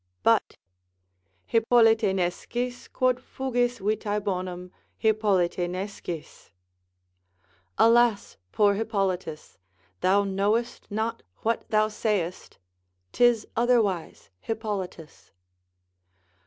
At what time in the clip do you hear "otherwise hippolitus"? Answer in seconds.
13.55-15.33